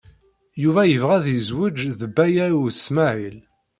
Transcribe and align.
Yuba 0.63 0.81
yebɣa 0.85 1.13
ad 1.19 1.25
yezweǧ 1.35 1.77
d 1.99 2.01
Baya 2.15 2.47
U 2.61 2.61
Smaɛil. 2.71 3.37